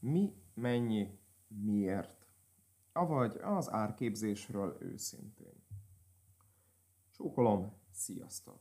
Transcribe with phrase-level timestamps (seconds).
[0.00, 2.26] Mi, mennyi, miért?
[2.92, 5.64] Avagy az árképzésről őszintén.
[7.10, 8.58] Csókolom, sziasztok!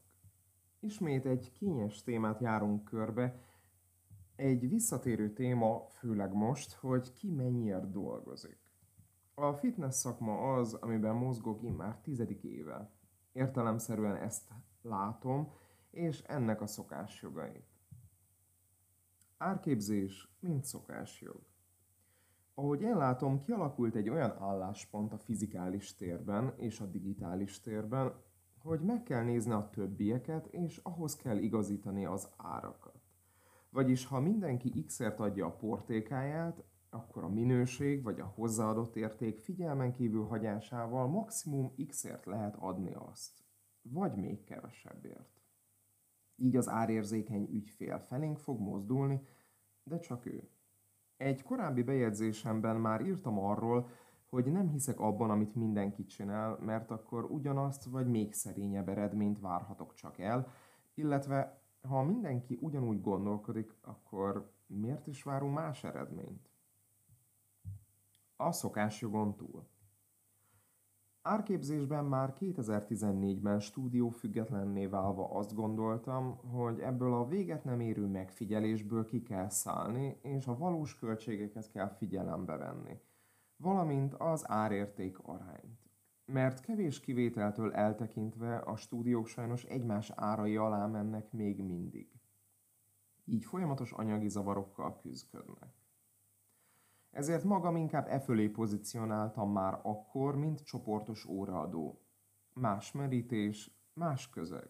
[0.80, 3.40] Ismét egy kényes témát járunk körbe,
[4.36, 8.60] egy visszatérő téma, főleg most, hogy ki mennyiért dolgozik.
[9.34, 12.92] A fitness szakma az, amiben mozgok immár tizedik éve.
[13.32, 14.52] Értelemszerűen ezt
[14.82, 15.52] látom,
[15.92, 17.79] és ennek a szokásjogait.
[19.42, 21.42] Árképzés, mint szokásjog.
[22.54, 28.14] Ahogy én látom, kialakult egy olyan álláspont a fizikális térben és a digitális térben,
[28.58, 33.02] hogy meg kell nézni a többieket, és ahhoz kell igazítani az árakat.
[33.70, 39.94] Vagyis ha mindenki x-ért adja a portékáját, akkor a minőség vagy a hozzáadott érték figyelmen
[39.94, 43.44] kívül hagyásával maximum x-ért lehet adni azt,
[43.82, 45.39] vagy még kevesebbért.
[46.40, 49.22] Így az árérzékeny ügyfél felénk fog mozdulni,
[49.84, 50.50] de csak ő.
[51.18, 53.90] Egy korábbi bejegyzésemben már írtam arról,
[54.30, 59.94] hogy nem hiszek abban, amit mindenki csinál, mert akkor ugyanazt vagy még szerényebb eredményt várhatok
[59.94, 60.52] csak el,
[60.94, 66.50] illetve ha mindenki ugyanúgy gondolkodik, akkor miért is várunk más eredményt?
[68.36, 69.68] A szokásjogon túl.
[71.30, 79.06] Árképzésben már 2014-ben stúdió függetlenné válva azt gondoltam, hogy ebből a véget nem érő megfigyelésből
[79.06, 83.00] ki kell szállni, és a valós költségeket kell figyelembe venni,
[83.56, 85.90] valamint az árérték arányt.
[86.26, 92.12] Mert kevés kivételtől eltekintve a stúdiók sajnos egymás árai alá mennek még mindig.
[93.26, 95.74] Így folyamatos anyagi zavarokkal küzdködnek.
[97.12, 102.02] Ezért magam inkább e fölé pozícionáltam már akkor, mint csoportos óraadó.
[102.54, 104.70] Más merítés, más közeg.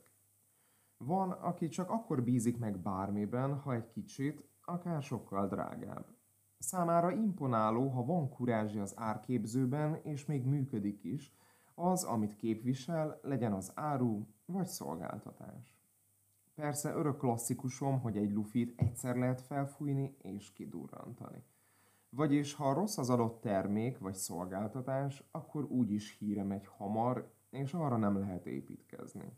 [0.97, 6.05] Van, aki csak akkor bízik meg bármiben, ha egy kicsit, akár sokkal drágább.
[6.57, 11.33] Számára imponáló, ha van kurázsi az árképzőben, és még működik is,
[11.75, 15.77] az, amit képvisel, legyen az áru vagy szolgáltatás.
[16.55, 21.43] Persze örök klasszikusom, hogy egy lufit egyszer lehet felfújni és kidurrantani.
[22.09, 27.97] Vagyis, ha rossz az adott termék vagy szolgáltatás, akkor úgyis híre megy hamar, és arra
[27.97, 29.37] nem lehet építkezni.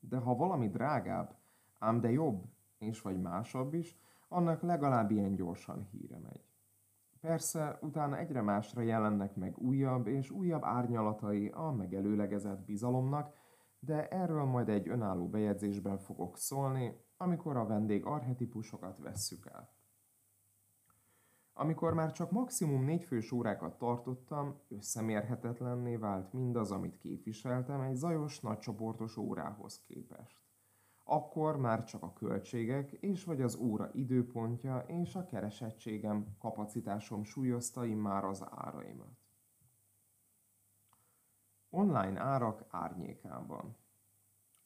[0.00, 1.38] De ha valami drágább,
[1.78, 2.44] ám de jobb,
[2.78, 3.98] és vagy másabb is,
[4.28, 6.44] annak legalább ilyen gyorsan híre megy.
[7.20, 13.34] Persze, utána egyre másra jelennek meg újabb és újabb árnyalatai a megelőlegezett bizalomnak,
[13.78, 19.79] de erről majd egy önálló bejegyzésben fogok szólni, amikor a vendég archetipusokat vesszük át.
[21.60, 29.16] Amikor már csak maximum négyfős órákat tartottam, összemérhetetlenné vált mindaz, amit képviseltem egy zajos, nagycsoportos
[29.16, 30.40] órához képest.
[31.04, 37.84] Akkor már csak a költségek és vagy az óra időpontja és a keresettségem, kapacitásom súlyozta
[37.84, 39.18] már az áraimat.
[41.70, 43.76] Online árak árnyékában.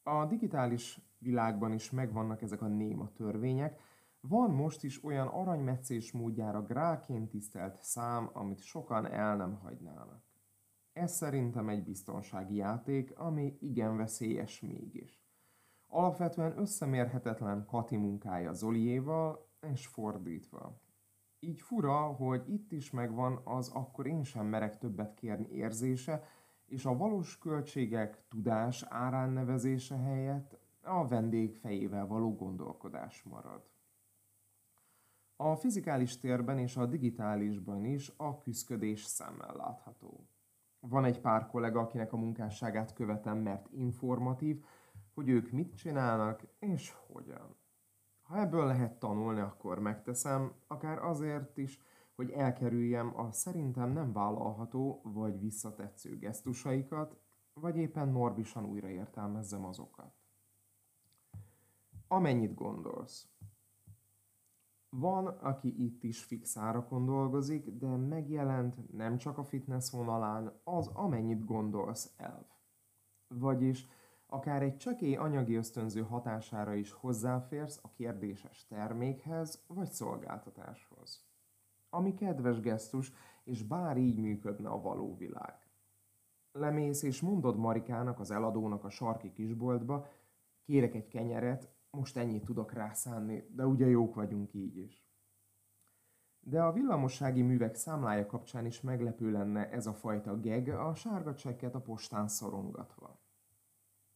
[0.03, 3.79] A digitális világban is megvannak ezek a néma törvények,
[4.27, 10.23] van most is olyan aranymetszés módjára gráként tisztelt szám, amit sokan el nem hagynának.
[10.93, 15.23] Ez szerintem egy biztonsági játék, ami igen veszélyes mégis.
[15.87, 20.81] Alapvetően összemérhetetlen Kati munkája Zoliéval, és fordítva.
[21.39, 26.23] Így fura, hogy itt is megvan az akkor én sem merek többet kérni érzése,
[26.65, 33.74] és a valós költségek tudás árán nevezése helyett a vendég fejével való gondolkodás marad.
[35.35, 40.27] A fizikális térben és a digitálisban is a küszködés szemmel látható.
[40.79, 44.65] Van egy pár kollega, akinek a munkásságát követem, mert informatív,
[45.13, 47.55] hogy ők mit csinálnak és hogyan.
[48.21, 51.79] Ha ebből lehet tanulni, akkor megteszem, akár azért is,
[52.15, 57.17] hogy elkerüljem a szerintem nem vállalható vagy visszatetsző gesztusaikat,
[57.53, 60.13] vagy éppen norbisan újraértelmezzem azokat.
[62.07, 63.29] Amennyit gondolsz.
[64.97, 70.87] Van, aki itt is fix árakon dolgozik, de megjelent nem csak a fitness vonalán az
[70.87, 72.45] amennyit gondolsz elv.
[73.27, 73.87] Vagyis
[74.27, 81.25] akár egy csekély anyagi ösztönző hatására is hozzáférsz a kérdéses termékhez vagy szolgáltatáshoz.
[81.89, 83.13] Ami kedves gesztus,
[83.43, 85.69] és bár így működne a való világ.
[86.51, 90.07] Lemész és mondod Marikának, az eladónak a sarki kisboltba,
[90.65, 95.05] kérek egy kenyeret, most ennyit tudok rászánni, de ugye jók vagyunk így is.
[96.39, 101.35] De a villamossági művek számlája kapcsán is meglepő lenne ez a fajta geg a sárga
[101.35, 103.19] csekket a postán szorongatva.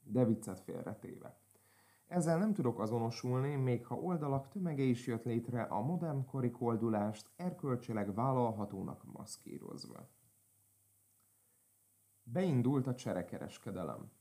[0.04, 1.40] De viccet félretéve.
[2.08, 7.30] Ezzel nem tudok azonosulni, még ha oldalak tömege is jött létre a modern kori koldulást
[7.36, 10.10] erkölcsileg vállalhatónak maszkírozva.
[12.24, 14.12] Beindult a cserekereskedelem.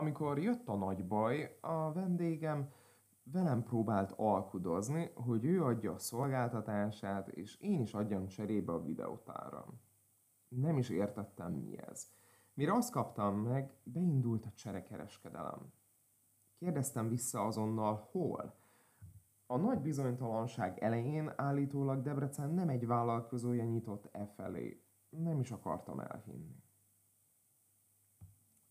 [0.00, 2.72] Amikor jött a nagy baj, a vendégem
[3.22, 9.80] velem próbált alkudozni, hogy ő adja a szolgáltatását, és én is adjam cserébe a videótáram.
[10.48, 12.08] Nem is értettem mi ez.
[12.54, 15.72] Mire azt kaptam meg, beindult a cserekereskedelem.
[16.58, 18.54] Kérdeztem vissza azonnal, hol?
[19.46, 24.84] A nagy bizonytalanság elején állítólag Debrecen nem egy vállalkozója nyitott e felé.
[25.08, 26.62] Nem is akartam elhinni.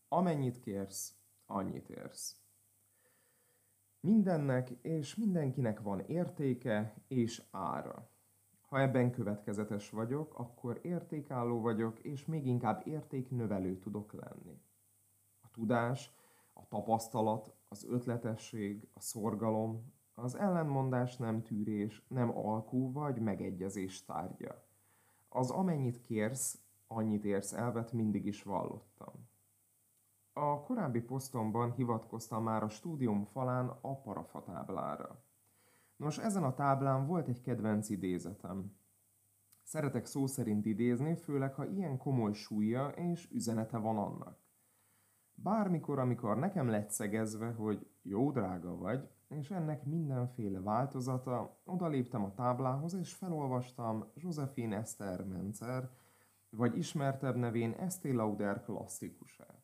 [0.08, 1.19] Amennyit kérsz,
[1.50, 2.36] annyit érsz.
[4.00, 8.10] Mindennek és mindenkinek van értéke és ára.
[8.68, 14.60] Ha ebben következetes vagyok, akkor értékálló vagyok, és még inkább értéknövelő tudok lenni.
[15.40, 16.14] A tudás,
[16.52, 24.64] a tapasztalat, az ötletesség, a szorgalom, az ellenmondás nem tűrés, nem alkú vagy megegyezés tárgya.
[25.28, 29.29] Az amennyit kérsz, annyit érsz elvet mindig is vallottam.
[30.42, 35.24] A korábbi posztomban hivatkoztam már a stúdium falán a parafa táblára.
[35.96, 38.76] Nos, ezen a táblán volt egy kedvenc idézetem.
[39.62, 44.38] Szeretek szó szerint idézni, főleg ha ilyen komoly súlya és üzenete van annak.
[45.34, 52.34] Bármikor, amikor nekem lett szegezve, hogy jó drága vagy, és ennek mindenféle változata, odaléptem a
[52.34, 55.90] táblához, és felolvastam Josephine Esther Menzer,
[56.50, 59.59] vagy ismertebb nevén Estée Lauder klasszikusát.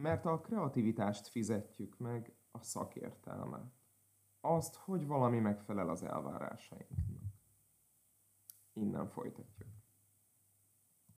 [0.00, 3.72] Mert a kreativitást fizetjük meg, a szakértelmet.
[4.40, 7.06] Azt, hogy valami megfelel az elvárásainknak.
[8.72, 9.49] Innen folytatjuk.